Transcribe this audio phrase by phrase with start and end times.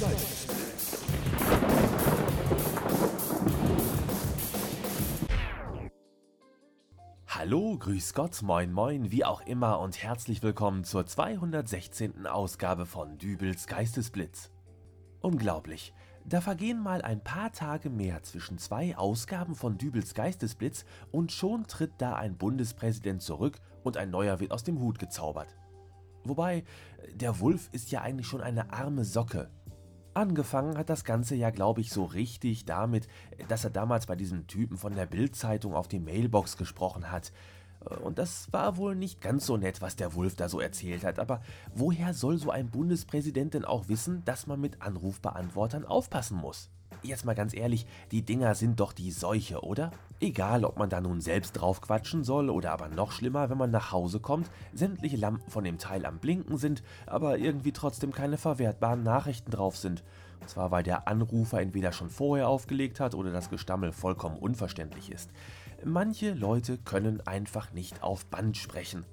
[0.00, 0.46] Geistesblitz.
[7.28, 12.26] Hallo, grüß Gott, moin moin, wie auch immer und herzlich willkommen zur 216.
[12.26, 14.50] Ausgabe von Dübels Geistesblitz.
[15.20, 15.92] Unglaublich,
[16.24, 21.66] da vergehen mal ein paar Tage mehr zwischen zwei Ausgaben von Dübels Geistesblitz und schon
[21.66, 25.54] tritt da ein Bundespräsident zurück und ein neuer wird aus dem Hut gezaubert.
[26.24, 26.64] Wobei,
[27.12, 29.50] der Wulf ist ja eigentlich schon eine arme Socke.
[30.14, 33.08] Angefangen hat das Ganze ja, glaube ich, so richtig damit,
[33.48, 37.32] dass er damals bei diesem Typen von der Bild-Zeitung auf die Mailbox gesprochen hat.
[38.02, 41.18] Und das war wohl nicht ganz so nett, was der Wulf da so erzählt hat.
[41.18, 41.42] Aber
[41.74, 46.70] woher soll so ein Bundespräsident denn auch wissen, dass man mit Anrufbeantwortern aufpassen muss?
[47.02, 49.90] Jetzt mal ganz ehrlich, die Dinger sind doch die Seuche, oder?
[50.20, 53.70] Egal, ob man da nun selbst drauf quatschen soll oder aber noch schlimmer, wenn man
[53.70, 58.38] nach Hause kommt, sämtliche Lampen von dem Teil am Blinken sind, aber irgendwie trotzdem keine
[58.38, 60.02] verwertbaren Nachrichten drauf sind.
[60.40, 65.10] Und zwar, weil der Anrufer entweder schon vorher aufgelegt hat oder das Gestammel vollkommen unverständlich
[65.10, 65.30] ist.
[65.84, 69.04] Manche Leute können einfach nicht auf Band sprechen.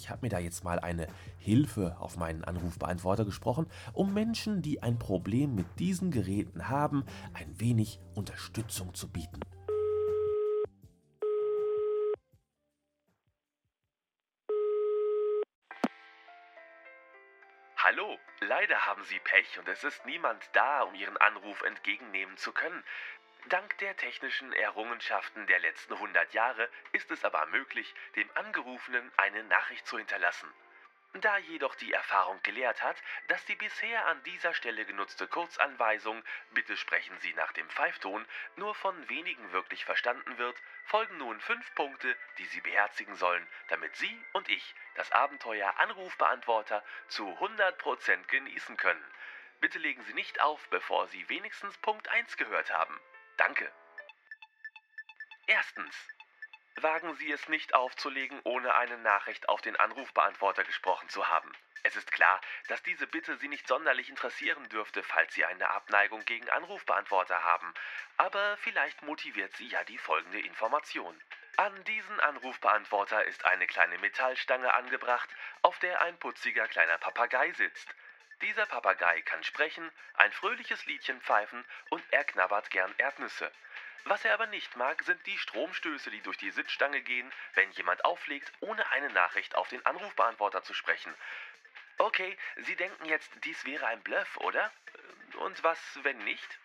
[0.00, 4.82] Ich habe mir da jetzt mal eine Hilfe auf meinen Anrufbeantworter gesprochen, um Menschen, die
[4.82, 9.40] ein Problem mit diesen Geräten haben, ein wenig Unterstützung zu bieten.
[17.76, 22.52] Hallo, leider haben Sie Pech und es ist niemand da, um Ihren Anruf entgegennehmen zu
[22.52, 22.82] können.
[23.48, 29.42] Dank der technischen Errungenschaften der letzten 100 Jahre ist es aber möglich, dem Angerufenen eine
[29.44, 30.52] Nachricht zu hinterlassen.
[31.14, 32.96] Da jedoch die Erfahrung gelehrt hat,
[33.26, 38.24] dass die bisher an dieser Stelle genutzte Kurzanweisung Bitte sprechen Sie nach dem Pfeifton
[38.54, 43.96] nur von wenigen wirklich verstanden wird, folgen nun fünf Punkte, die Sie beherzigen sollen, damit
[43.96, 49.04] Sie und ich das Abenteuer Anrufbeantworter zu 100% genießen können.
[49.60, 53.00] Bitte legen Sie nicht auf, bevor Sie wenigstens Punkt 1 gehört haben.
[53.40, 53.72] Danke.
[55.46, 55.96] Erstens.
[56.76, 61.50] Wagen Sie es nicht aufzulegen, ohne eine Nachricht auf den Anrufbeantworter gesprochen zu haben.
[61.82, 66.22] Es ist klar, dass diese Bitte Sie nicht sonderlich interessieren dürfte, falls Sie eine Abneigung
[66.26, 67.72] gegen Anrufbeantworter haben.
[68.18, 71.18] Aber vielleicht motiviert Sie ja die folgende Information.
[71.56, 75.30] An diesen Anrufbeantworter ist eine kleine Metallstange angebracht,
[75.62, 77.88] auf der ein putziger kleiner Papagei sitzt.
[78.42, 83.52] Dieser Papagei kann sprechen, ein fröhliches Liedchen pfeifen und er knabbert gern Erdnüsse.
[84.04, 88.04] Was er aber nicht mag, sind die Stromstöße, die durch die Sitzstange gehen, wenn jemand
[88.04, 91.14] auflegt, ohne eine Nachricht auf den Anrufbeantworter zu sprechen.
[91.98, 94.72] Okay, Sie denken jetzt, dies wäre ein Bluff, oder?
[95.34, 96.58] Und was, wenn nicht?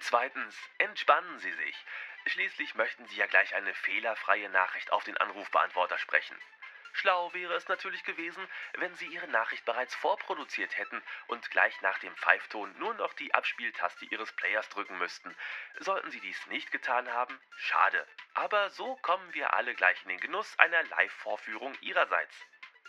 [0.00, 1.76] Zweitens, entspannen Sie sich.
[2.26, 6.36] Schließlich möchten Sie ja gleich eine fehlerfreie Nachricht auf den Anrufbeantworter sprechen.
[6.94, 11.98] Schlau wäre es natürlich gewesen, wenn Sie Ihre Nachricht bereits vorproduziert hätten und gleich nach
[11.98, 15.34] dem Pfeifton nur noch die Abspieltaste Ihres Players drücken müssten.
[15.80, 18.06] Sollten Sie dies nicht getan haben, schade.
[18.34, 22.36] Aber so kommen wir alle gleich in den Genuss einer Live-Vorführung Ihrerseits.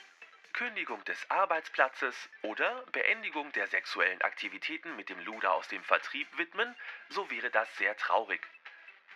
[0.53, 6.75] Kündigung des Arbeitsplatzes oder Beendigung der sexuellen Aktivitäten mit dem Luder aus dem Vertrieb widmen,
[7.09, 8.45] so wäre das sehr traurig.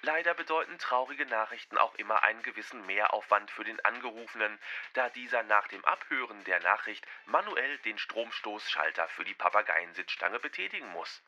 [0.05, 4.59] Leider bedeuten traurige Nachrichten auch immer einen gewissen Mehraufwand für den Angerufenen,
[4.95, 11.23] da dieser nach dem Abhören der Nachricht manuell den Stromstoßschalter für die Papageiensitzstange betätigen muss.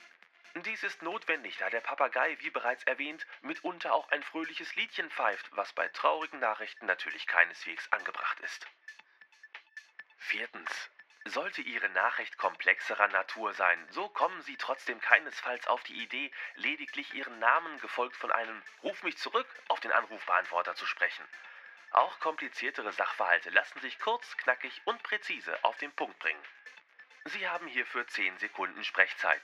[0.56, 5.48] Dies ist notwendig, da der Papagei, wie bereits erwähnt, mitunter auch ein fröhliches Liedchen pfeift,
[5.52, 8.66] was bei traurigen Nachrichten natürlich keineswegs angebracht ist.
[10.18, 10.90] Viertens.
[11.26, 17.14] Sollte Ihre Nachricht komplexerer Natur sein, so kommen Sie trotzdem keinesfalls auf die Idee, lediglich
[17.14, 21.24] Ihren Namen gefolgt von einem Ruf mich zurück auf den Anrufbeantworter zu sprechen.
[21.92, 26.44] Auch kompliziertere Sachverhalte lassen sich kurz, knackig und präzise auf den Punkt bringen.
[27.24, 29.40] Sie haben hierfür 10 Sekunden Sprechzeit.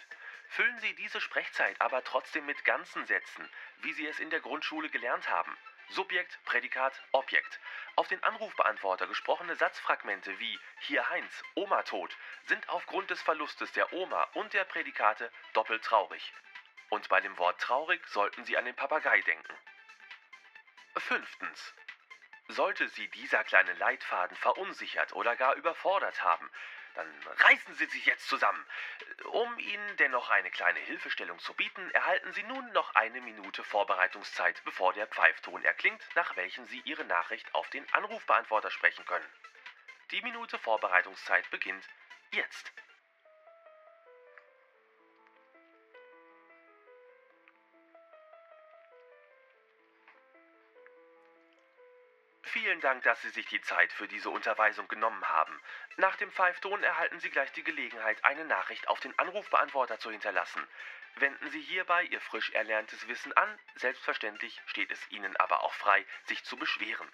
[0.48, 3.48] Füllen Sie diese Sprechzeit aber trotzdem mit ganzen Sätzen,
[3.78, 5.56] wie Sie es in der Grundschule gelernt haben.
[5.90, 7.58] Subjekt, Prädikat, Objekt.
[7.96, 12.16] Auf den Anrufbeantworter gesprochene Satzfragmente wie hier Heinz, Oma tot
[12.46, 16.32] sind aufgrund des Verlustes der Oma und der Prädikate doppelt traurig.
[16.90, 19.54] Und bei dem Wort traurig sollten Sie an den Papagei denken.
[20.96, 21.74] Fünftens.
[22.46, 26.50] Sollte Sie dieser kleine Leitfaden verunsichert oder gar überfordert haben,
[27.00, 28.62] Dann reißen Sie sich jetzt zusammen.
[29.32, 34.62] Um Ihnen dennoch eine kleine Hilfestellung zu bieten, erhalten Sie nun noch eine Minute Vorbereitungszeit,
[34.66, 39.24] bevor der Pfeifton erklingt, nach welchem Sie Ihre Nachricht auf den Anrufbeantworter sprechen können.
[40.10, 41.88] Die Minute Vorbereitungszeit beginnt
[42.32, 42.70] jetzt.
[52.52, 55.56] Vielen Dank, dass Sie sich die Zeit für diese Unterweisung genommen haben.
[55.98, 60.66] Nach dem Pfeifton erhalten Sie gleich die Gelegenheit, eine Nachricht auf den Anrufbeantworter zu hinterlassen.
[61.14, 66.04] Wenden Sie hierbei Ihr frisch erlerntes Wissen an, selbstverständlich steht es Ihnen aber auch frei,
[66.24, 67.08] sich zu beschweren.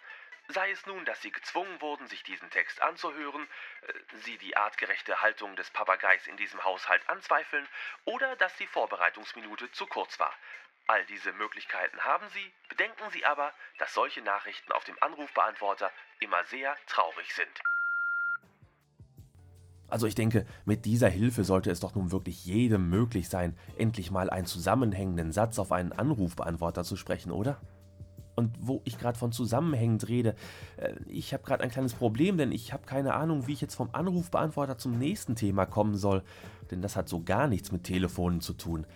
[0.48, 3.46] Sei es nun, dass Sie gezwungen wurden, sich diesen Text anzuhören,
[3.82, 3.92] äh,
[4.22, 7.68] Sie die artgerechte Haltung des Papageis in diesem Haushalt anzweifeln
[8.06, 10.34] oder dass die Vorbereitungsminute zu kurz war.
[10.88, 15.90] All diese Möglichkeiten haben Sie, bedenken Sie aber, dass solche Nachrichten auf dem Anrufbeantworter
[16.20, 17.60] immer sehr traurig sind.
[19.88, 24.12] Also ich denke, mit dieser Hilfe sollte es doch nun wirklich jedem möglich sein, endlich
[24.12, 27.60] mal einen zusammenhängenden Satz auf einen Anrufbeantworter zu sprechen, oder?
[28.36, 30.36] Und wo ich gerade von zusammenhängend rede,
[30.76, 33.74] äh, ich habe gerade ein kleines Problem, denn ich habe keine Ahnung, wie ich jetzt
[33.74, 36.22] vom Anrufbeantworter zum nächsten Thema kommen soll,
[36.70, 38.86] denn das hat so gar nichts mit Telefonen zu tun.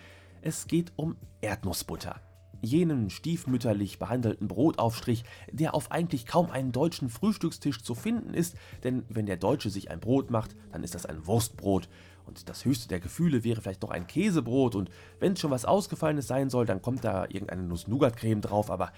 [0.43, 2.19] Es geht um Erdnussbutter.
[2.63, 9.05] Jenen stiefmütterlich behandelten Brotaufstrich, der auf eigentlich kaum einem deutschen Frühstückstisch zu finden ist, denn
[9.09, 11.89] wenn der Deutsche sich ein Brot macht, dann ist das ein Wurstbrot.
[12.25, 15.65] Und das höchste der Gefühle wäre vielleicht noch ein Käsebrot und wenn es schon was
[15.65, 18.93] Ausgefallenes sein soll, dann kommt da irgendeine Nuss-Nougat-Creme drauf, aber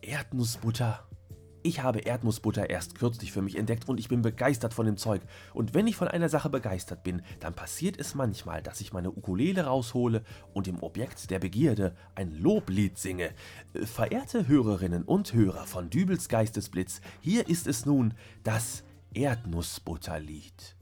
[0.00, 1.06] Erdnussbutter,
[1.62, 5.22] ich habe Erdnussbutter erst kürzlich für mich entdeckt und ich bin begeistert von dem Zeug.
[5.54, 9.10] Und wenn ich von einer Sache begeistert bin, dann passiert es manchmal, dass ich meine
[9.10, 10.22] Ukulele raushole
[10.54, 13.30] und dem Objekt der Begierde ein Loblied singe.
[13.84, 18.84] Verehrte Hörerinnen und Hörer von Dübels Geistesblitz, hier ist es nun das
[19.14, 20.76] Erdnussbutterlied.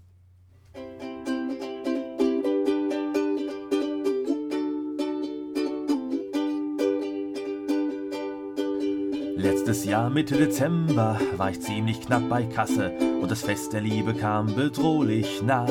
[9.39, 12.91] Letztes Jahr Mitte Dezember war ich ziemlich knapp bei Kasse
[13.21, 15.69] und das Fest der Liebe kam bedrohlich nah.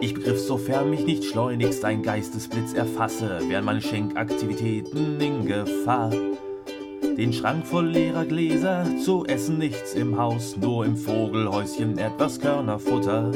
[0.00, 6.10] Ich begriff, sofern mich nicht schleunigst ein Geistesblitz erfasse, wären meine Schenkaktivitäten in Gefahr.
[6.10, 13.32] Den Schrank voll leerer Gläser, zu essen nichts im Haus, nur im Vogelhäuschen etwas Körnerfutter.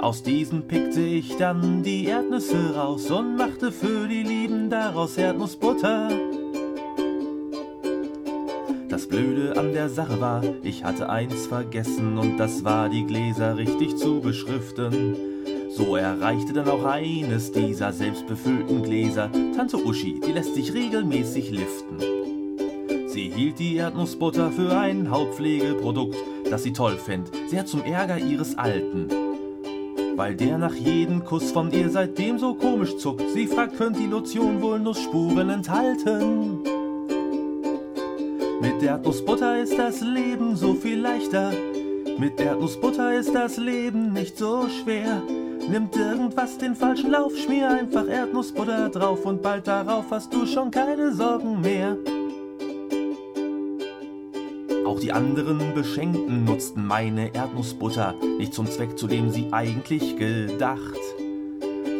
[0.00, 6.08] Aus diesen pickte ich dann die Erdnüsse raus und machte für die Lieben daraus Erdnussbutter.
[9.02, 13.56] Das Blöde an der Sache war, ich hatte eins vergessen und das war die Gläser
[13.56, 15.16] richtig zu beschriften.
[15.70, 21.98] So erreichte dann auch eines dieser selbstbefüllten Gläser Tante Uschi, die lässt sich regelmäßig liften.
[23.08, 26.16] Sie hielt die Erdnussbutter für ein Hautpflegeprodukt,
[26.48, 29.08] das sie toll fänd, sehr zum Ärger ihres Alten.
[30.14, 34.06] Weil der nach jedem Kuss von ihr seitdem so komisch zuckt, sie fragt, könnt die
[34.06, 36.71] Lotion wohl Nussspuren enthalten?
[38.82, 41.52] Mit Erdnussbutter ist das Leben so viel leichter.
[42.18, 45.22] Mit Erdnussbutter ist das Leben nicht so schwer.
[45.70, 50.72] Nimmt irgendwas den falschen Lauf, schmier einfach Erdnussbutter drauf und bald darauf hast du schon
[50.72, 51.96] keine Sorgen mehr.
[54.84, 60.98] Auch die anderen Beschenkten nutzten meine Erdnussbutter nicht zum Zweck, zu dem sie eigentlich gedacht.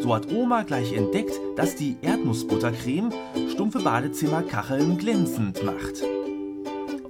[0.00, 3.10] So hat Oma gleich entdeckt, dass die Erdnussbuttercreme
[3.52, 6.02] stumpfe Badezimmerkacheln glänzend macht.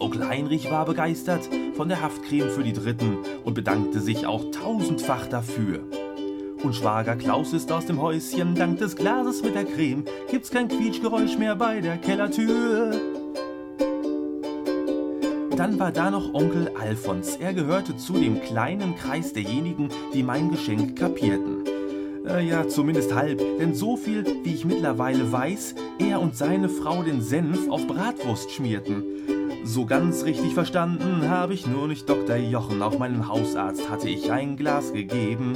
[0.03, 5.29] Onkel Heinrich war begeistert von der Haftcreme für die Dritten und bedankte sich auch tausendfach
[5.29, 5.79] dafür.
[6.61, 10.67] Und Schwager Klaus ist aus dem Häuschen, dank des Glases mit der Creme gibt's kein
[10.67, 12.91] Quietschgeräusch mehr bei der Kellertür.
[15.57, 17.37] Dann war da noch Onkel Alfons.
[17.37, 21.65] Er gehörte zu dem kleinen Kreis derjenigen, die mein Geschenk kapierten.
[22.27, 27.05] Äh, ja, zumindest halb, denn so viel, wie ich mittlerweile weiß, er und seine Frau
[27.05, 29.05] den Senf auf Bratwurst schmierten.
[29.65, 32.37] So ganz richtig verstanden habe ich nur nicht Dr.
[32.37, 32.83] Jochen.
[32.83, 35.55] Auch meinem Hausarzt hatte ich ein Glas gegeben.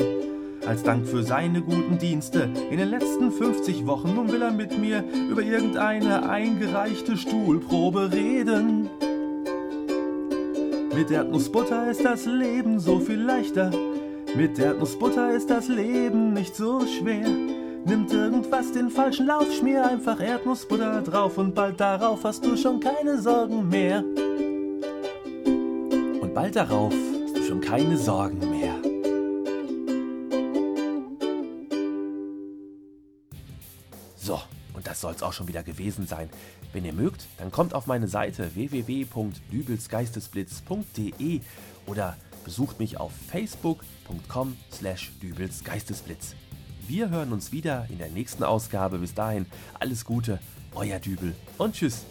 [0.66, 4.14] Als Dank für seine guten Dienste in den letzten 50 Wochen.
[4.14, 8.88] Nun will er mit mir über irgendeine eingereichte Stuhlprobe reden.
[10.94, 13.70] Mit Erdnussbutter ist das Leben so viel leichter.
[14.36, 17.26] Mit Erdnussbutter ist das Leben nicht so schwer.
[17.86, 22.80] Nimmt irgendwas den falschen Lauf, schmier einfach Erdnussbutter drauf und bald darauf hast du schon
[22.80, 24.02] keine Sorgen mehr.
[26.20, 28.74] Und bald darauf hast du schon keine Sorgen mehr.
[34.16, 34.40] So,
[34.74, 36.28] und das soll's auch schon wieder gewesen sein.
[36.72, 41.40] Wenn ihr mögt, dann kommt auf meine Seite www.dübelsgeistesblitz.de
[41.86, 46.34] oder besucht mich auf facebook.com slash dübelsgeistesblitz.
[46.88, 48.98] Wir hören uns wieder in der nächsten Ausgabe.
[48.98, 49.46] Bis dahin,
[49.80, 50.38] alles Gute,
[50.74, 52.04] euer Dübel und tschüss.